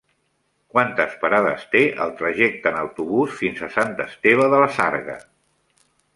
[0.75, 5.21] Quantes parades té el trajecte en autobús fins a Sant Esteve de la Sarga?